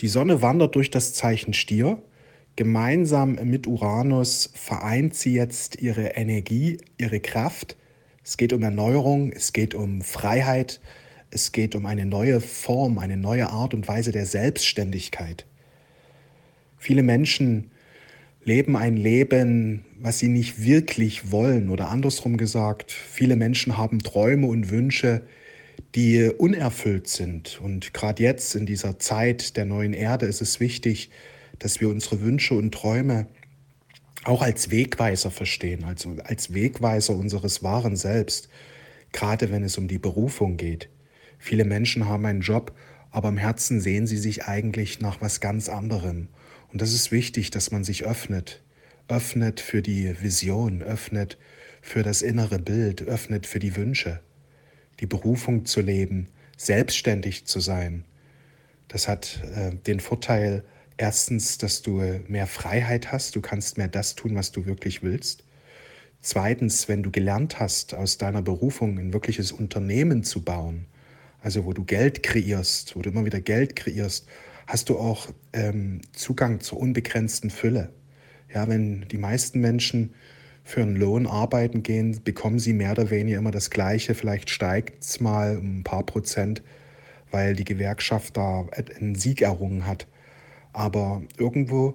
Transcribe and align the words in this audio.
Die 0.00 0.08
Sonne 0.08 0.42
wandert 0.42 0.74
durch 0.74 0.90
das 0.90 1.14
Zeichen 1.14 1.54
Stier. 1.54 2.02
Gemeinsam 2.54 3.36
mit 3.44 3.66
Uranus 3.66 4.50
vereint 4.54 5.14
sie 5.14 5.32
jetzt 5.32 5.80
ihre 5.80 6.08
Energie, 6.08 6.78
ihre 6.98 7.20
Kraft. 7.20 7.76
Es 8.22 8.36
geht 8.36 8.52
um 8.52 8.62
Erneuerung, 8.62 9.32
es 9.32 9.52
geht 9.52 9.74
um 9.74 10.02
Freiheit, 10.02 10.80
es 11.30 11.52
geht 11.52 11.74
um 11.74 11.86
eine 11.86 12.04
neue 12.04 12.40
Form, 12.40 12.98
eine 12.98 13.16
neue 13.16 13.48
Art 13.50 13.72
und 13.72 13.88
Weise 13.88 14.12
der 14.12 14.26
Selbstständigkeit. 14.26 15.46
Viele 16.76 17.02
Menschen 17.02 17.70
leben 18.44 18.76
ein 18.76 18.96
Leben, 18.96 19.84
was 19.98 20.18
sie 20.18 20.28
nicht 20.28 20.62
wirklich 20.62 21.32
wollen 21.32 21.70
oder 21.70 21.88
andersrum 21.88 22.36
gesagt, 22.36 22.92
viele 22.92 23.36
Menschen 23.36 23.76
haben 23.76 24.00
Träume 24.00 24.46
und 24.46 24.70
Wünsche, 24.70 25.22
die 25.96 26.28
unerfüllt 26.28 27.08
sind. 27.08 27.58
Und 27.60 27.94
gerade 27.94 28.22
jetzt 28.22 28.54
in 28.54 28.66
dieser 28.66 28.98
Zeit 28.98 29.56
der 29.56 29.64
neuen 29.64 29.94
Erde 29.94 30.26
ist 30.26 30.42
es 30.42 30.60
wichtig, 30.60 31.10
dass 31.58 31.80
wir 31.80 31.88
unsere 31.88 32.20
Wünsche 32.20 32.54
und 32.54 32.72
Träume 32.72 33.26
auch 34.22 34.42
als 34.42 34.70
Wegweiser 34.70 35.30
verstehen, 35.30 35.84
also 35.84 36.16
als 36.24 36.52
Wegweiser 36.52 37.16
unseres 37.16 37.62
wahren 37.62 37.96
Selbst, 37.96 38.50
gerade 39.12 39.50
wenn 39.50 39.62
es 39.62 39.78
um 39.78 39.88
die 39.88 39.98
Berufung 39.98 40.58
geht. 40.58 40.90
Viele 41.38 41.64
Menschen 41.64 42.06
haben 42.06 42.26
einen 42.26 42.42
Job, 42.42 42.76
aber 43.10 43.30
im 43.30 43.38
Herzen 43.38 43.80
sehen 43.80 44.06
sie 44.06 44.18
sich 44.18 44.44
eigentlich 44.44 45.00
nach 45.00 45.22
was 45.22 45.40
ganz 45.40 45.70
anderem. 45.70 46.28
Und 46.72 46.82
das 46.82 46.92
ist 46.92 47.10
wichtig, 47.10 47.50
dass 47.50 47.70
man 47.70 47.84
sich 47.84 48.04
öffnet, 48.04 48.62
öffnet 49.08 49.60
für 49.60 49.80
die 49.80 50.14
Vision, 50.20 50.82
öffnet 50.82 51.38
für 51.80 52.02
das 52.02 52.20
innere 52.20 52.58
Bild, 52.58 53.00
öffnet 53.02 53.46
für 53.46 53.60
die 53.60 53.76
Wünsche 53.76 54.20
die 55.00 55.06
Berufung 55.06 55.64
zu 55.64 55.80
leben, 55.80 56.28
selbstständig 56.56 57.46
zu 57.46 57.60
sein. 57.60 58.04
Das 58.88 59.08
hat 59.08 59.42
äh, 59.54 59.74
den 59.74 60.00
Vorteil, 60.00 60.64
erstens, 60.96 61.58
dass 61.58 61.82
du 61.82 62.02
mehr 62.28 62.46
Freiheit 62.46 63.12
hast, 63.12 63.36
du 63.36 63.40
kannst 63.40 63.78
mehr 63.78 63.88
das 63.88 64.14
tun, 64.14 64.34
was 64.34 64.52
du 64.52 64.66
wirklich 64.66 65.02
willst. 65.02 65.44
Zweitens, 66.22 66.88
wenn 66.88 67.02
du 67.02 67.10
gelernt 67.10 67.60
hast, 67.60 67.94
aus 67.94 68.18
deiner 68.18 68.42
Berufung 68.42 68.98
ein 68.98 69.12
wirkliches 69.12 69.52
Unternehmen 69.52 70.24
zu 70.24 70.42
bauen, 70.42 70.86
also 71.40 71.64
wo 71.64 71.72
du 71.72 71.84
Geld 71.84 72.22
kreierst, 72.22 72.96
wo 72.96 73.02
du 73.02 73.10
immer 73.10 73.24
wieder 73.24 73.40
Geld 73.40 73.76
kreierst, 73.76 74.26
hast 74.66 74.88
du 74.88 74.98
auch 74.98 75.28
ähm, 75.52 76.00
Zugang 76.12 76.60
zur 76.60 76.80
unbegrenzten 76.80 77.50
Fülle. 77.50 77.92
Ja, 78.52 78.66
wenn 78.68 79.02
die 79.08 79.18
meisten 79.18 79.60
Menschen 79.60 80.14
für 80.66 80.82
einen 80.82 80.96
Lohn 80.96 81.28
arbeiten 81.28 81.84
gehen, 81.84 82.20
bekommen 82.24 82.58
sie 82.58 82.72
mehr 82.72 82.90
oder 82.90 83.08
weniger 83.08 83.38
immer 83.38 83.52
das 83.52 83.70
Gleiche. 83.70 84.16
Vielleicht 84.16 84.50
steigt 84.50 85.00
es 85.00 85.20
mal 85.20 85.58
um 85.58 85.78
ein 85.78 85.84
paar 85.84 86.04
Prozent, 86.04 86.60
weil 87.30 87.54
die 87.54 87.62
Gewerkschaft 87.62 88.36
da 88.36 88.66
einen 88.98 89.14
Sieg 89.14 89.42
errungen 89.42 89.86
hat. 89.86 90.08
Aber 90.72 91.22
irgendwo 91.38 91.94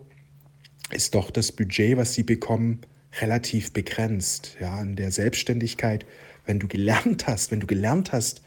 ist 0.89 1.15
doch 1.15 1.31
das 1.31 1.51
Budget, 1.51 1.97
was 1.97 2.13
sie 2.13 2.23
bekommen, 2.23 2.79
relativ 3.19 3.73
begrenzt. 3.73 4.55
Ja, 4.61 4.81
in 4.81 4.95
der 4.95 5.11
Selbstständigkeit, 5.11 6.05
wenn 6.45 6.59
du 6.59 6.69
gelernt 6.69 7.27
hast, 7.27 7.51
wenn 7.51 7.59
du 7.59 7.67
gelernt 7.67 8.13
hast, 8.13 8.41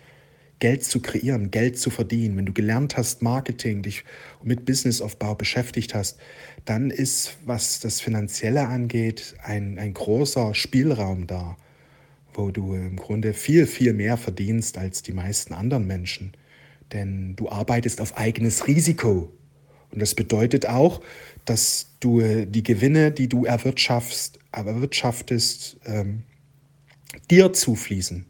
Geld 0.65 0.83
zu 0.83 1.01
kreieren, 1.01 1.51
Geld 1.51 1.79
zu 1.79 1.91
verdienen, 1.91 2.39
wenn 2.39 2.47
du 2.47 2.55
gelernt 2.55 2.97
hast, 2.97 3.21
Marketing, 3.21 3.83
dich 3.83 4.03
mit 4.43 4.65
Businessaufbau 4.65 5.35
beschäftigt 5.35 5.95
hast, 5.95 6.19
dann 6.65 6.91
ist, 6.91 7.37
was 7.45 7.81
das 7.81 8.01
Finanzielle 8.01 8.67
angeht, 8.67 9.35
ein, 9.43 9.79
ein 9.79 9.93
großer 9.93 10.55
Spielraum 10.55 11.27
da, 11.27 11.59
wo 12.33 12.51
du 12.51 12.73
im 12.73 12.97
Grunde 12.97 13.35
viel, 13.35 13.67
viel 13.67 13.93
mehr 13.93 14.17
verdienst 14.17 14.79
als 14.79 15.03
die 15.03 15.13
meisten 15.13 15.53
anderen 15.53 15.87
Menschen. 15.87 16.33
Denn 16.95 17.37
du 17.37 17.51
arbeitest 17.51 18.01
auf 18.01 18.17
eigenes 18.17 18.67
Risiko. 18.67 19.31
Und 19.91 20.01
das 20.01 20.15
bedeutet 20.15 20.65
auch, 20.65 21.03
dass 21.45 21.89
du 22.01 22.23
die 22.47 22.63
Gewinne, 22.63 23.11
die 23.11 23.29
du 23.29 23.45
erwirtschaftest, 23.45 24.39
erwirtschaftest 24.51 25.77
ähm, 25.85 26.23
dir 27.31 27.53
zufließen 27.53 28.25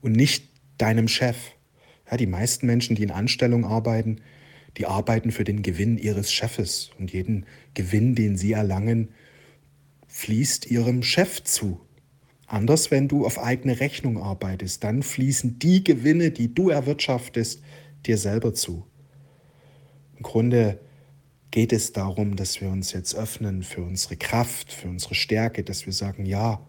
und 0.00 0.12
nicht 0.12 0.48
deinem 0.78 1.08
Chef. 1.08 1.36
Ja, 2.10 2.16
die 2.16 2.26
meisten 2.26 2.66
Menschen, 2.66 2.96
die 2.96 3.02
in 3.02 3.10
Anstellung 3.10 3.64
arbeiten, 3.64 4.20
die 4.76 4.86
arbeiten 4.86 5.30
für 5.30 5.44
den 5.44 5.62
Gewinn 5.62 5.98
ihres 5.98 6.32
Chefes 6.32 6.90
und 6.98 7.12
jeden 7.12 7.46
Gewinn, 7.74 8.14
den 8.14 8.36
sie 8.36 8.52
erlangen, 8.52 9.10
fließt 10.08 10.70
ihrem 10.70 11.02
Chef 11.02 11.42
zu. 11.44 11.80
Anders, 12.46 12.90
wenn 12.90 13.08
du 13.08 13.24
auf 13.24 13.38
eigene 13.38 13.80
Rechnung 13.80 14.18
arbeitest, 14.18 14.84
dann 14.84 15.02
fließen 15.02 15.58
die 15.58 15.82
Gewinne, 15.82 16.30
die 16.30 16.54
du 16.54 16.68
erwirtschaftest, 16.68 17.62
dir 18.06 18.18
selber 18.18 18.52
zu. 18.52 18.86
Im 20.16 20.22
Grunde 20.22 20.80
geht 21.50 21.72
es 21.72 21.92
darum, 21.92 22.36
dass 22.36 22.60
wir 22.60 22.68
uns 22.68 22.92
jetzt 22.92 23.14
öffnen 23.14 23.62
für 23.62 23.82
unsere 23.82 24.16
Kraft, 24.16 24.72
für 24.72 24.88
unsere 24.88 25.14
Stärke, 25.14 25.64
dass 25.64 25.86
wir 25.86 25.92
sagen, 25.92 26.26
ja, 26.26 26.66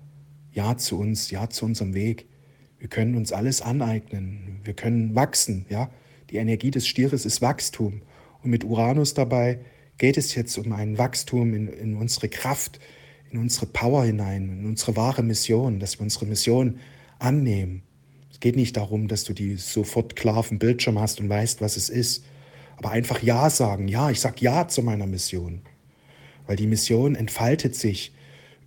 ja 0.52 0.78
zu 0.78 0.98
uns, 0.98 1.32
ja 1.32 1.50
zu 1.50 1.66
unserem 1.66 1.94
Weg. 1.94 2.28
Wir 2.86 2.90
können 2.92 3.16
uns 3.16 3.34
alles 3.34 3.64
aneignen. 3.64 4.60
Wir 4.64 4.76
können 4.76 5.16
wachsen. 5.16 5.66
Ja? 5.70 5.90
Die 6.30 6.36
Energie 6.36 6.70
des 6.70 6.88
Stieres 6.88 7.26
ist 7.26 7.42
Wachstum. 7.42 8.04
Und 8.44 8.52
mit 8.52 8.64
Uranus 8.64 9.16
dabei 9.16 9.58
geht 9.98 10.18
es 10.18 10.36
jetzt 10.36 10.56
um 10.60 10.72
ein 10.72 11.00
Wachstum 11.00 11.56
in, 11.56 11.68
in 11.68 11.96
unsere 11.96 12.30
Kraft, 12.30 12.80
in 13.32 13.40
unsere 13.40 13.66
Power 13.66 14.06
hinein, 14.06 14.60
in 14.60 14.66
unsere 14.68 14.96
wahre 14.96 15.24
Mission, 15.24 15.80
dass 15.80 15.98
wir 15.98 16.04
unsere 16.04 16.28
Mission 16.28 16.80
annehmen. 17.18 17.82
Es 18.32 18.40
geht 18.40 18.56
nicht 18.56 18.78
darum, 18.78 19.08
dass 19.08 19.24
du 19.24 19.34
die 19.34 19.56
sofort 19.56 20.16
klar 20.16 20.38
auf 20.38 20.50
dem 20.50 20.60
Bildschirm 20.60 21.00
hast 21.00 21.20
und 21.20 21.28
weißt, 21.28 21.62
was 21.62 21.78
es 21.78 21.90
ist, 21.90 22.24
aber 22.78 22.92
einfach 22.92 23.24
Ja 23.24 23.50
sagen. 23.50 23.88
Ja, 23.88 24.12
ich 24.12 24.20
sage 24.20 24.36
Ja 24.42 24.68
zu 24.68 24.84
meiner 24.84 25.08
Mission. 25.08 25.64
Weil 26.46 26.56
die 26.56 26.68
Mission 26.68 27.16
entfaltet 27.16 27.76
sich 27.76 28.14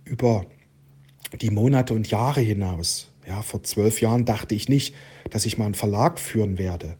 über 0.03 0.45
die 1.39 1.51
Monate 1.51 1.93
und 1.93 2.11
Jahre 2.11 2.41
hinaus. 2.41 3.08
Ja, 3.29 3.43
vor 3.43 3.61
zwölf 3.61 4.01
Jahren 4.01 4.25
dachte 4.25 4.55
ich 4.55 4.69
nicht, 4.69 4.95
dass 5.29 5.45
ich 5.45 5.59
mal 5.59 5.65
einen 5.65 5.75
Verlag 5.75 6.19
führen 6.19 6.57
werde. 6.57 6.97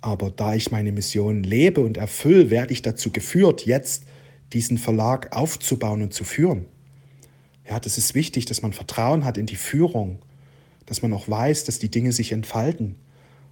Aber 0.00 0.30
da 0.30 0.54
ich 0.54 0.70
meine 0.70 0.92
Mission 0.92 1.42
lebe 1.42 1.80
und 1.80 1.96
erfülle, 1.96 2.50
werde 2.50 2.72
ich 2.72 2.82
dazu 2.82 3.10
geführt, 3.10 3.66
jetzt 3.66 4.04
diesen 4.52 4.78
Verlag 4.78 5.36
aufzubauen 5.36 6.02
und 6.02 6.14
zu 6.14 6.22
führen. 6.22 6.66
Ja, 7.68 7.80
das 7.80 7.98
ist 7.98 8.14
wichtig, 8.14 8.44
dass 8.44 8.62
man 8.62 8.72
Vertrauen 8.72 9.24
hat 9.24 9.38
in 9.38 9.46
die 9.46 9.56
Führung, 9.56 10.20
dass 10.86 11.02
man 11.02 11.12
auch 11.12 11.28
weiß, 11.28 11.64
dass 11.64 11.80
die 11.80 11.90
Dinge 11.90 12.12
sich 12.12 12.30
entfalten. 12.30 12.94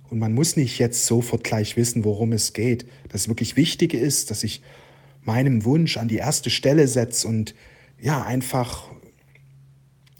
Und 0.08 0.20
man 0.20 0.34
muss 0.34 0.54
nicht 0.54 0.78
jetzt 0.78 1.04
sofort 1.04 1.42
gleich 1.42 1.76
wissen, 1.76 2.04
worum 2.04 2.30
es 2.30 2.52
geht. 2.52 2.86
Das 3.08 3.26
wirklich 3.26 3.56
Wichtige 3.56 3.98
ist, 3.98 4.30
dass 4.30 4.44
ich 4.44 4.62
meinem 5.22 5.64
Wunsch 5.64 5.96
an 5.96 6.06
die 6.06 6.18
erste 6.18 6.48
Stelle 6.48 6.86
setze 6.86 7.26
und 7.26 7.56
ja, 8.00 8.22
einfach 8.22 8.88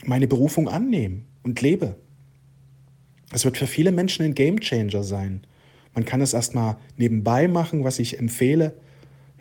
meine 0.05 0.27
Berufung 0.27 0.69
annehme 0.69 1.23
und 1.47 1.63
lebe. 1.63 1.95
Es 3.33 3.45
wird 3.45 3.57
für 3.57 3.67
viele 3.67 3.93
Menschen 3.93 4.25
ein 4.27 4.35
Gamechanger 4.35 5.03
sein. 5.03 5.43
Man 5.95 6.05
kann 6.05 6.21
es 6.21 6.35
erstmal 6.35 6.77
nebenbei 6.97 7.49
machen, 7.49 7.85
was 7.85 7.99
ich 7.99 8.19
empfehle. 8.19 8.75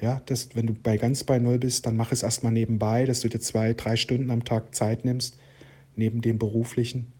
Ja, 0.02 0.22
dass, 0.26 0.50
wenn 0.56 0.68
du 0.68 0.74
bei 0.74 0.98
ganz 0.98 1.24
bei 1.24 1.40
Null 1.40 1.58
bist, 1.58 1.86
dann 1.86 1.98
mach 1.98 2.12
es 2.12 2.22
erstmal 2.24 2.52
nebenbei, 2.52 3.06
dass 3.06 3.22
du 3.22 3.30
dir 3.30 3.40
zwei, 3.40 3.74
drei 3.74 3.96
Stunden 3.96 4.30
am 4.30 4.44
Tag 4.44 4.76
Zeit 4.76 5.04
nimmst, 5.04 5.38
neben 5.96 6.22
dem 6.22 6.38
beruflichen. 6.38 7.12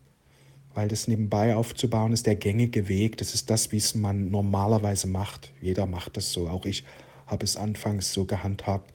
Weil 0.74 0.88
das 0.88 1.08
nebenbei 1.08 1.56
aufzubauen 1.56 2.14
ist 2.14 2.28
der 2.28 2.36
gängige 2.36 2.88
Weg. 2.88 3.18
Das 3.18 3.34
ist 3.34 3.50
das, 3.50 3.72
wie 3.72 3.78
es 3.78 3.96
man 3.96 4.30
normalerweise 4.30 5.08
macht. 5.08 5.52
Jeder 5.62 5.86
macht 5.86 6.18
das 6.18 6.32
so. 6.32 6.48
Auch 6.48 6.66
ich 6.66 6.84
habe 7.26 7.44
es 7.44 7.58
anfangs 7.58 8.14
so 8.14 8.26
gehandhabt, 8.26 8.94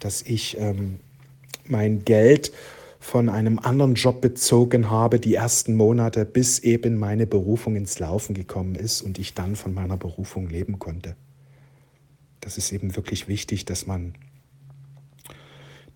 dass 0.00 0.22
ich 0.22 0.58
ähm, 0.58 0.98
mein 1.66 2.04
Geld 2.04 2.52
von 3.04 3.28
einem 3.28 3.58
anderen 3.58 3.96
Job 3.96 4.22
bezogen 4.22 4.88
habe, 4.88 5.20
die 5.20 5.34
ersten 5.34 5.76
Monate, 5.76 6.24
bis 6.24 6.60
eben 6.60 6.96
meine 6.96 7.26
Berufung 7.26 7.76
ins 7.76 7.98
Laufen 7.98 8.34
gekommen 8.34 8.74
ist 8.76 9.02
und 9.02 9.18
ich 9.18 9.34
dann 9.34 9.56
von 9.56 9.74
meiner 9.74 9.98
Berufung 9.98 10.48
leben 10.48 10.78
konnte. 10.78 11.14
Das 12.40 12.56
ist 12.56 12.72
eben 12.72 12.96
wirklich 12.96 13.28
wichtig, 13.28 13.66
dass 13.66 13.86
man 13.86 14.14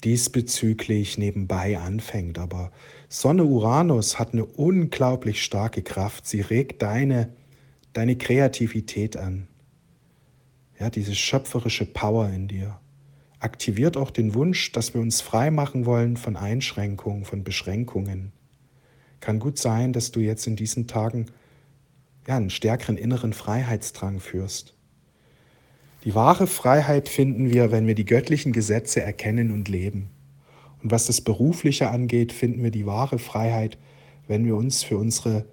diesbezüglich 0.05 1.17
nebenbei 1.17 1.79
anfängt. 1.79 2.39
Aber 2.39 2.73
Sonne 3.09 3.45
Uranus 3.45 4.19
hat 4.19 4.35
eine 4.35 4.45
unglaublich 4.45 5.43
starke 5.43 5.81
Kraft. 5.81 6.27
Sie 6.27 6.43
regt 6.43 6.83
deine, 6.83 7.33
deine 7.95 8.17
Kreativität 8.17 9.17
an. 9.17 9.49
Ja, 10.79 10.91
diese 10.91 11.15
schöpferische 11.15 11.87
Power 11.87 12.29
in 12.29 12.49
dir 12.49 12.79
aktiviert 13.41 13.97
auch 13.97 14.11
den 14.11 14.35
Wunsch, 14.35 14.73
dass 14.73 14.95
wir 14.95 15.01
uns 15.01 15.21
frei 15.21 15.51
machen 15.51 15.87
wollen 15.87 16.17
von 16.17 16.37
Einschränkungen, 16.37 17.25
von 17.25 17.45
Beschränkungen. 17.45 18.33
Kann 19.21 19.39
gut 19.39 19.59
sein, 19.59 19.93
dass 19.93 20.11
du 20.11 20.21
jetzt 20.21 20.47
in 20.47 20.57
diesen 20.57 20.87
Tagen 20.87 21.27
ja, 22.27 22.37
einen 22.37 22.51
stärkeren 22.51 22.97
inneren 22.97 23.33
Freiheitsdrang 23.33 24.21
führst. 24.21 24.75
Die 26.05 26.15
wahre 26.15 26.47
Freiheit 26.47 27.09
finden 27.09 27.51
wir, 27.51 27.73
wenn 27.73 27.87
wir 27.87 27.95
die 27.95 28.05
göttlichen 28.05 28.53
Gesetze 28.53 29.03
erkennen 29.03 29.51
und 29.51 29.69
leben. 29.69 30.11
Und 30.83 30.93
was 30.93 31.07
das 31.07 31.21
Berufliche 31.21 31.91
angeht, 31.91 32.33
finden 32.33 32.63
wir 32.63 32.71
die 32.71 32.87
wahre 32.87 33.19
Freiheit, 33.19 33.79
wenn 34.29 34.45
wir 34.45 34.57
uns 34.57 34.85
für 34.85 34.97
unsere 34.97 35.47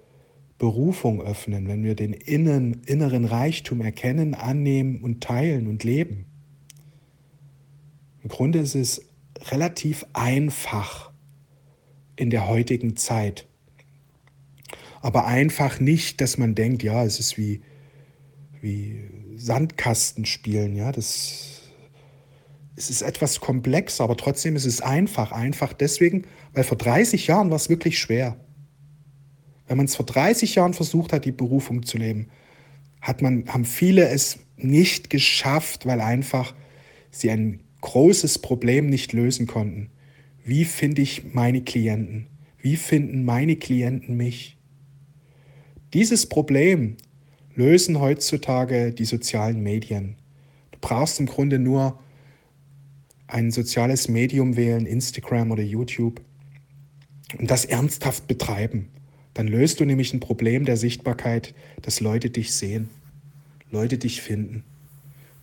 Berufung 0.58 1.20
öffnen, 1.20 1.66
wenn 1.66 1.82
wir 1.82 1.94
den 1.94 2.12
innen, 2.12 2.82
inneren 2.86 3.24
Reichtum 3.24 3.80
erkennen, 3.80 4.34
annehmen 4.34 5.02
und 5.02 5.22
teilen 5.22 5.66
und 5.66 5.82
leben. 5.82 6.26
Im 8.26 8.30
Grunde 8.30 8.58
ist 8.58 8.74
es 8.74 9.02
relativ 9.52 10.04
einfach 10.12 11.12
in 12.16 12.28
der 12.30 12.48
heutigen 12.48 12.96
Zeit. 12.96 13.46
Aber 15.00 15.26
einfach 15.26 15.78
nicht, 15.78 16.20
dass 16.20 16.36
man 16.36 16.56
denkt, 16.56 16.82
ja, 16.82 17.04
es 17.04 17.20
ist 17.20 17.38
wie, 17.38 17.62
wie 18.60 18.98
Sandkastenspielen, 19.36 20.74
ja, 20.74 20.90
das 20.90 21.70
es 22.74 22.90
ist 22.90 23.02
etwas 23.02 23.38
komplex, 23.38 24.00
aber 24.00 24.16
trotzdem 24.16 24.56
ist 24.56 24.66
es 24.66 24.80
einfach. 24.80 25.30
Einfach 25.30 25.72
deswegen, 25.72 26.24
weil 26.52 26.64
vor 26.64 26.78
30 26.78 27.28
Jahren 27.28 27.50
war 27.50 27.56
es 27.56 27.68
wirklich 27.68 28.00
schwer. 28.00 28.36
Wenn 29.68 29.76
man 29.76 29.86
es 29.86 29.94
vor 29.94 30.04
30 30.04 30.56
Jahren 30.56 30.74
versucht 30.74 31.12
hat, 31.12 31.24
die 31.24 31.30
Berufung 31.30 31.84
zu 31.84 31.96
leben, 31.96 32.28
hat 33.00 33.22
man, 33.22 33.46
haben 33.46 33.64
viele 33.64 34.08
es 34.08 34.40
nicht 34.56 35.10
geschafft, 35.10 35.86
weil 35.86 36.00
einfach 36.00 36.56
sie 37.12 37.30
ein 37.30 37.60
großes 37.80 38.38
Problem 38.38 38.88
nicht 38.88 39.12
lösen 39.12 39.46
konnten. 39.46 39.90
Wie 40.44 40.64
finde 40.64 41.02
ich 41.02 41.34
meine 41.34 41.62
Klienten? 41.62 42.26
Wie 42.58 42.76
finden 42.76 43.24
meine 43.24 43.56
Klienten 43.56 44.16
mich? 44.16 44.56
Dieses 45.92 46.26
Problem 46.26 46.96
lösen 47.54 48.00
heutzutage 48.00 48.92
die 48.92 49.04
sozialen 49.04 49.62
Medien. 49.62 50.16
Du 50.72 50.78
brauchst 50.80 51.20
im 51.20 51.26
Grunde 51.26 51.58
nur 51.58 51.98
ein 53.26 53.50
soziales 53.50 54.08
Medium 54.08 54.56
wählen, 54.56 54.86
Instagram 54.86 55.50
oder 55.50 55.62
YouTube, 55.62 56.20
und 57.38 57.50
das 57.50 57.64
ernsthaft 57.64 58.26
betreiben. 58.28 58.88
Dann 59.34 59.48
löst 59.48 59.80
du 59.80 59.84
nämlich 59.84 60.14
ein 60.14 60.20
Problem 60.20 60.64
der 60.64 60.76
Sichtbarkeit, 60.76 61.54
dass 61.82 62.00
Leute 62.00 62.30
dich 62.30 62.54
sehen, 62.54 62.88
Leute 63.70 63.98
dich 63.98 64.22
finden. 64.22 64.64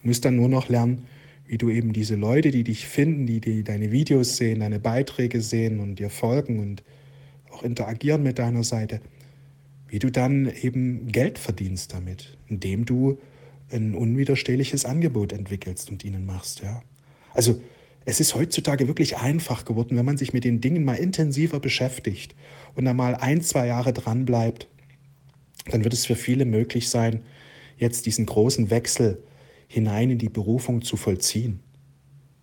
Du 0.02 0.08
musst 0.08 0.26
dann 0.26 0.36
nur 0.36 0.50
noch 0.50 0.70
lernen, 0.70 1.06
wie 1.54 1.60
du 1.60 1.70
eben 1.70 1.94
diese 1.94 2.16
Leute, 2.16 2.50
die 2.50 2.64
dich 2.64 2.88
finden, 2.88 3.28
die, 3.28 3.40
die 3.40 3.64
deine 3.64 3.92
Videos 3.92 4.38
sehen, 4.38 4.62
deine 4.62 4.80
Beiträge 4.80 5.40
sehen 5.40 5.82
und 5.82 6.00
dir 6.00 6.10
folgen 6.10 6.58
und 6.58 6.82
auch 7.52 7.62
interagieren 7.62 8.24
mit 8.24 8.40
deiner 8.40 8.64
Seite, 8.64 9.02
wie 9.88 10.00
du 10.00 10.10
dann 10.10 10.52
eben 10.52 11.12
Geld 11.12 11.38
verdienst 11.38 11.94
damit, 11.94 12.40
indem 12.48 12.86
du 12.86 13.20
ein 13.72 13.94
unwiderstehliches 13.94 14.84
Angebot 14.86 15.32
entwickelst 15.32 15.92
und 15.92 16.04
ihnen 16.04 16.26
machst. 16.26 16.64
Ja. 16.64 16.82
Also 17.36 17.62
es 18.04 18.20
ist 18.20 18.34
heutzutage 18.34 18.88
wirklich 18.88 19.18
einfach 19.18 19.64
geworden, 19.64 19.96
wenn 19.96 20.06
man 20.06 20.18
sich 20.18 20.34
mit 20.34 20.46
den 20.46 20.60
Dingen 20.60 20.84
mal 20.84 20.96
intensiver 20.96 21.60
beschäftigt 21.60 22.34
und 22.74 22.86
dann 22.86 22.98
mal 22.98 23.14
ein, 23.14 23.42
zwei 23.44 23.68
Jahre 23.68 23.94
dran 23.94 24.26
bleibt, 24.26 24.68
dann 25.70 25.84
wird 25.84 25.94
es 25.94 26.08
für 26.08 26.16
viele 26.16 26.46
möglich 26.46 26.90
sein, 26.90 27.22
jetzt 27.78 28.08
diesen 28.08 28.26
großen 28.26 28.72
Wechsel 28.72 29.22
hinein 29.68 30.12
in 30.12 30.18
die 30.18 30.30
Berufung 30.30 30.82
zu 30.82 30.98
vollziehen. 30.98 31.60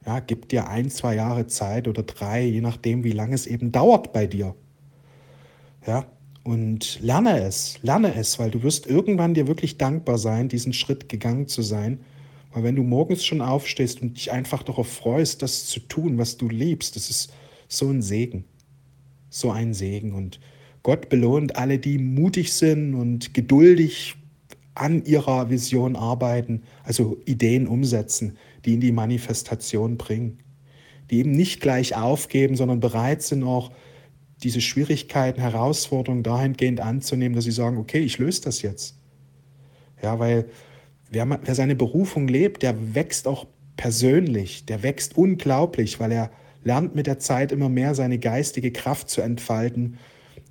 Ja, 0.06 0.20
gib 0.20 0.48
dir 0.48 0.68
ein, 0.68 0.90
zwei 0.90 1.14
Jahre 1.14 1.46
Zeit 1.46 1.86
oder 1.86 2.02
drei, 2.02 2.44
je 2.44 2.60
nachdem, 2.60 3.04
wie 3.04 3.12
lange 3.12 3.34
es 3.34 3.46
eben 3.46 3.70
dauert 3.70 4.12
bei 4.12 4.26
dir. 4.26 4.54
Ja, 5.86 6.06
und 6.42 7.00
lerne 7.02 7.40
es, 7.40 7.78
lerne 7.82 8.14
es, 8.14 8.38
weil 8.38 8.50
du 8.50 8.62
wirst 8.62 8.86
irgendwann 8.86 9.34
dir 9.34 9.46
wirklich 9.46 9.76
dankbar 9.76 10.18
sein, 10.18 10.48
diesen 10.48 10.72
Schritt 10.72 11.08
gegangen 11.08 11.48
zu 11.48 11.62
sein 11.62 12.00
weil 12.52 12.64
wenn 12.64 12.76
du 12.76 12.82
morgens 12.82 13.24
schon 13.24 13.40
aufstehst 13.40 14.02
und 14.02 14.16
dich 14.16 14.32
einfach 14.32 14.62
darauf 14.62 14.88
freust, 14.88 15.42
das 15.42 15.66
zu 15.66 15.80
tun, 15.80 16.18
was 16.18 16.36
du 16.36 16.48
liebst, 16.48 16.96
das 16.96 17.10
ist 17.10 17.32
so 17.68 17.88
ein 17.88 18.02
Segen. 18.02 18.44
So 19.28 19.52
ein 19.52 19.72
Segen. 19.72 20.12
Und 20.12 20.40
Gott 20.82 21.08
belohnt 21.08 21.56
alle, 21.56 21.78
die 21.78 21.98
mutig 21.98 22.52
sind 22.52 22.94
und 22.94 23.34
geduldig 23.34 24.16
an 24.74 25.04
ihrer 25.04 25.50
Vision 25.50 25.96
arbeiten, 25.96 26.62
also 26.84 27.18
Ideen 27.24 27.66
umsetzen, 27.66 28.38
die 28.64 28.74
in 28.74 28.80
die 28.80 28.92
Manifestation 28.92 29.96
bringen. 29.96 30.38
Die 31.10 31.18
eben 31.18 31.32
nicht 31.32 31.60
gleich 31.60 31.96
aufgeben, 31.96 32.56
sondern 32.56 32.80
bereit 32.80 33.22
sind 33.22 33.42
auch, 33.42 33.72
diese 34.42 34.62
Schwierigkeiten, 34.62 35.38
Herausforderungen 35.38 36.22
dahingehend 36.22 36.80
anzunehmen, 36.80 37.36
dass 37.36 37.44
sie 37.44 37.50
sagen, 37.50 37.76
okay, 37.76 37.98
ich 37.98 38.16
löse 38.16 38.40
das 38.40 38.62
jetzt. 38.62 38.96
Ja, 40.02 40.18
weil 40.18 40.46
Wer, 41.10 41.40
wer 41.42 41.54
seine 41.56 41.74
Berufung 41.74 42.28
lebt, 42.28 42.62
der 42.62 42.94
wächst 42.94 43.26
auch 43.26 43.46
persönlich, 43.76 44.64
der 44.64 44.84
wächst 44.84 45.16
unglaublich, 45.16 45.98
weil 45.98 46.12
er 46.12 46.30
lernt 46.62 46.94
mit 46.94 47.08
der 47.08 47.18
Zeit 47.18 47.50
immer 47.50 47.68
mehr 47.68 47.96
seine 47.96 48.18
geistige 48.18 48.70
Kraft 48.70 49.10
zu 49.10 49.20
entfalten. 49.20 49.98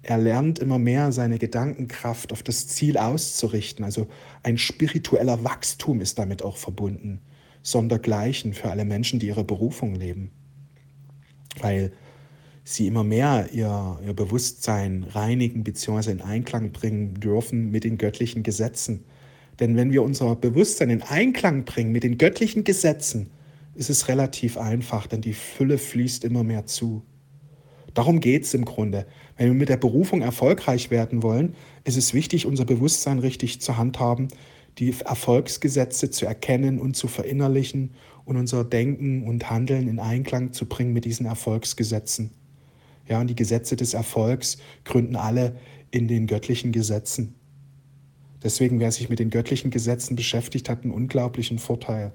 Er 0.02 0.18
lernt 0.18 0.60
immer 0.60 0.80
mehr 0.80 1.12
seine 1.12 1.40
Gedankenkraft 1.40 2.32
auf 2.32 2.42
das 2.44 2.68
Ziel 2.68 2.98
auszurichten. 2.98 3.84
Also 3.84 4.08
ein 4.44 4.58
spiritueller 4.58 5.44
Wachstum 5.44 6.02
ist 6.02 6.18
damit 6.18 6.42
auch 6.42 6.58
verbunden. 6.58 7.22
Sondergleichen 7.62 8.54
für 8.54 8.70
alle 8.70 8.86
Menschen, 8.86 9.20
die 9.20 9.28
ihre 9.28 9.44
Berufung 9.44 9.96
leben. 9.96 10.32
Weil 11.60 11.92
sie 12.64 12.88
immer 12.88 13.04
mehr 13.04 13.50
ihr, 13.52 14.00
ihr 14.06 14.14
Bewusstsein 14.14 15.04
reinigen 15.04 15.64
bzw. 15.64 16.12
in 16.12 16.22
Einklang 16.22 16.72
bringen 16.72 17.16
dürfen 17.16 17.70
mit 17.72 17.84
den 17.84 17.98
göttlichen 17.98 18.44
Gesetzen. 18.44 19.04
Denn 19.60 19.76
wenn 19.76 19.92
wir 19.92 20.04
unser 20.04 20.36
Bewusstsein 20.36 20.90
in 20.90 21.02
Einklang 21.02 21.66
bringen 21.66 21.92
mit 21.92 22.04
den 22.04 22.18
göttlichen 22.18 22.64
Gesetzen, 22.64 23.32
ist 23.76 23.90
es 23.90 24.08
relativ 24.08 24.58
einfach, 24.58 25.08
denn 25.08 25.22
die 25.22 25.34
Fülle 25.34 25.78
fließt 25.78 26.24
immer 26.24 26.44
mehr 26.44 26.66
zu. 26.66 27.04
Darum 27.94 28.20
geht 28.20 28.44
es 28.44 28.54
im 28.54 28.66
Grunde. 28.66 29.06
Wenn 29.38 29.48
wir 29.48 29.54
mit 29.54 29.70
der 29.70 29.78
Berufung 29.78 30.22
erfolgreich 30.22 30.92
werden 30.92 31.24
wollen, 31.24 31.56
ist 31.84 31.98
es 31.98 32.14
wichtig, 32.14 32.46
unser 32.46 32.66
Bewusstsein 32.66 33.20
richtig 33.20 33.62
zu 33.62 33.78
handhaben, 33.78 34.28
die 34.78 34.94
Erfolgsgesetze 35.04 36.10
zu 36.10 36.26
erkennen 36.26 36.80
und 36.80 36.96
zu 36.96 37.08
verinnerlichen 37.08 37.92
und 38.26 38.38
unser 38.38 38.64
Denken 38.64 39.24
und 39.24 39.50
Handeln 39.50 39.88
in 39.88 40.00
Einklang 40.00 40.54
zu 40.54 40.66
bringen 40.68 40.94
mit 40.94 41.06
diesen 41.06 41.26
Erfolgsgesetzen. 41.26 42.32
Ja, 43.08 43.20
und 43.20 43.28
die 43.28 43.36
Gesetze 43.36 43.76
des 43.76 43.96
Erfolgs 43.96 44.60
gründen 44.86 45.16
alle 45.16 45.56
in 45.92 46.08
den 46.08 46.28
göttlichen 46.28 46.72
Gesetzen. 46.72 47.34
Deswegen, 48.44 48.80
wer 48.80 48.92
sich 48.92 49.10
mit 49.10 49.20
den 49.20 49.32
göttlichen 49.32 49.72
Gesetzen 49.72 50.16
beschäftigt, 50.16 50.70
hat 50.70 50.84
einen 50.84 50.94
unglaublichen 50.94 51.58
Vorteil. 51.58 52.14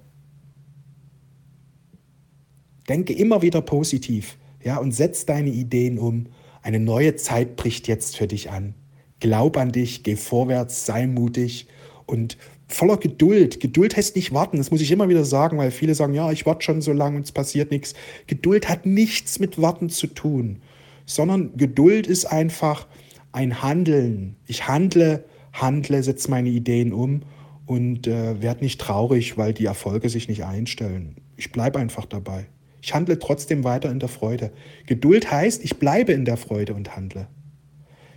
Denke 2.88 3.12
immer 3.12 3.42
wieder 3.42 3.60
positiv, 3.60 4.38
ja, 4.64 4.78
und 4.78 4.93
setz 4.93 5.26
deine 5.26 5.50
Ideen 5.50 5.99
um. 5.99 6.26
Eine 6.62 6.81
neue 6.81 7.14
Zeit 7.16 7.56
bricht 7.56 7.88
jetzt 7.88 8.16
für 8.16 8.26
dich 8.26 8.50
an. 8.50 8.75
Glaub 9.20 9.56
an 9.56 9.70
dich, 9.70 10.02
geh 10.02 10.16
vorwärts, 10.16 10.87
sei 10.87 11.06
mutig 11.06 11.69
und 12.06 12.37
voller 12.66 12.96
Geduld. 12.96 13.61
Geduld 13.61 13.96
heißt 13.96 14.16
nicht 14.16 14.32
warten, 14.32 14.56
das 14.56 14.70
muss 14.70 14.81
ich 14.81 14.90
immer 14.90 15.08
wieder 15.08 15.25
sagen, 15.25 15.58
weil 15.58 15.70
viele 15.70 15.94
sagen, 15.94 16.14
ja, 16.14 16.32
ich 16.32 16.46
warte 16.46 16.64
schon 16.64 16.82
so 16.82 16.93
lange 16.93 17.16
und 17.16 17.22
es 17.22 17.32
passiert 17.32 17.70
nichts. 17.70 17.94
Geduld 18.27 18.69
hat 18.69 18.86
nichts 18.86 19.38
mit 19.38 19.60
Warten 19.60 19.91
zu 19.91 20.06
tun, 20.06 20.62
sondern 21.06 21.56
Geduld 21.56 22.06
ist 22.06 22.24
einfach 22.24 22.86
ein 23.32 23.62
Handeln. 23.62 24.36
Ich 24.46 24.67
handle 24.67 25.24
handle, 25.55 26.03
setze 26.03 26.31
meine 26.31 26.50
Ideen 26.50 26.93
um 26.93 27.22
und 27.67 28.06
äh, 28.06 28.43
werde 28.43 28.62
nicht 28.62 28.81
traurig, 28.81 29.38
weil 29.38 29.55
die 29.55 29.65
Erfolge 29.65 30.08
sich 30.08 30.29
nicht 30.29 30.44
einstellen. 30.44 31.17
Ich 31.36 31.53
bleibe 31.53 31.79
einfach 31.79 32.05
dabei. 32.05 32.46
Ich 32.84 32.93
handle 32.93 33.19
trotzdem 33.19 33.64
weiter 33.64 33.91
in 33.91 33.98
der 33.98 34.10
Freude. 34.10 34.53
Geduld 34.84 35.31
heißt, 35.31 35.64
ich 35.64 35.79
bleibe 35.79 36.12
in 36.12 36.26
der 36.26 36.36
Freude 36.36 36.74
und 36.74 36.94
handle. 36.94 37.29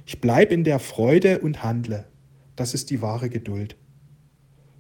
Ich 0.06 0.20
bleibe 0.20 0.54
in 0.54 0.66
der 0.66 0.80
Freude 0.80 1.40
und 1.40 1.64
handle. 1.64 2.06
Das 2.58 2.74
ist 2.74 2.90
die 2.90 3.02
wahre 3.02 3.30
Geduld. 3.30 3.78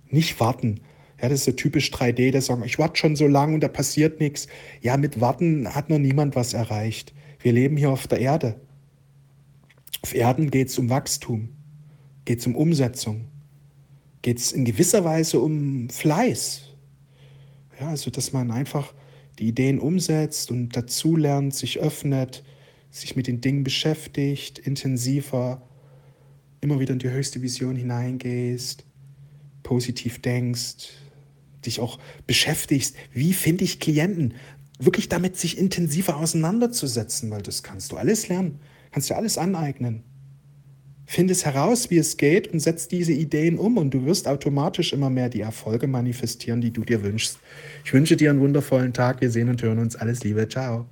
Nicht 0.09 0.41
warten. 0.41 0.81
Ja, 1.21 1.29
das 1.29 1.39
ist 1.39 1.45
so 1.45 1.51
typisch 1.53 1.89
3D, 1.93 2.31
der 2.31 2.41
sagen, 2.41 2.63
ich 2.65 2.77
warte 2.77 2.97
schon 2.97 3.15
so 3.15 3.27
lange 3.27 3.53
und 3.53 3.61
da 3.61 3.69
passiert 3.69 4.19
nichts. 4.19 4.47
Ja, 4.81 4.97
mit 4.97 5.21
Warten 5.21 5.73
hat 5.73 5.89
noch 5.89 5.99
niemand 5.99 6.35
was 6.35 6.53
erreicht. 6.53 7.13
Wir 7.39 7.53
leben 7.53 7.77
hier 7.77 7.89
auf 7.89 8.07
der 8.07 8.19
Erde. 8.19 8.59
Auf 10.01 10.13
Erden 10.13 10.51
geht 10.51 10.67
es 10.67 10.77
um 10.77 10.89
Wachstum. 10.89 11.55
Geht 12.25 12.39
es 12.39 12.45
um 12.45 12.57
Umsetzung? 12.57 13.29
Geht 14.21 14.39
es 14.39 14.51
in 14.51 14.65
gewisser 14.65 15.05
Weise 15.05 15.39
um 15.39 15.89
Fleiß? 15.89 16.73
Ja, 17.79 17.87
also 17.87 18.11
dass 18.11 18.33
man 18.33 18.51
einfach 18.51 18.93
die 19.39 19.47
Ideen 19.47 19.79
umsetzt 19.79 20.51
und 20.51 20.75
dazulernt, 20.75 21.53
sich 21.53 21.79
öffnet, 21.79 22.43
sich 22.89 23.15
mit 23.15 23.27
den 23.27 23.41
Dingen 23.41 23.63
beschäftigt, 23.63 24.59
intensiver, 24.59 25.61
immer 26.61 26.79
wieder 26.79 26.93
in 26.93 26.99
die 26.99 27.09
höchste 27.09 27.41
Vision 27.41 27.75
hineingehst, 27.75 28.85
positiv 29.63 30.21
denkst, 30.21 30.89
dich 31.65 31.79
auch 31.79 31.99
beschäftigst, 32.25 32.95
wie 33.13 33.33
finde 33.33 33.63
ich 33.63 33.79
Klienten, 33.79 34.33
wirklich 34.79 35.09
damit 35.09 35.37
sich 35.37 35.57
intensiver 35.57 36.17
auseinanderzusetzen, 36.17 37.29
weil 37.29 37.41
das 37.41 37.63
kannst 37.63 37.91
du 37.91 37.97
alles 37.97 38.27
lernen, 38.27 38.59
kannst 38.91 39.09
du 39.09 39.15
alles 39.15 39.37
aneignen. 39.37 40.03
Finde 41.09 41.31
es 41.31 41.45
heraus, 41.45 41.89
wie 41.89 41.97
es 41.97 42.17
geht 42.17 42.49
und 42.49 42.59
setz 42.59 42.89
diese 42.89 43.13
Ideen 43.13 43.57
um 43.57 43.77
und 43.77 43.93
du 43.93 44.05
wirst 44.05 44.27
automatisch 44.27 44.91
immer 44.91 45.09
mehr 45.09 45.29
die 45.29 45.39
Erfolge 45.39 45.87
manifestieren, 45.87 46.59
die 46.59 46.71
du 46.71 46.83
dir 46.83 47.01
wünschst. 47.01 47.39
Ich 47.85 47.93
wünsche 47.93 48.17
dir 48.17 48.29
einen 48.29 48.41
wundervollen 48.41 48.91
Tag. 48.91 49.21
Wir 49.21 49.31
sehen 49.31 49.47
und 49.47 49.63
hören 49.63 49.79
uns. 49.79 49.95
Alles 49.95 50.23
Liebe. 50.25 50.49
Ciao. 50.49 50.87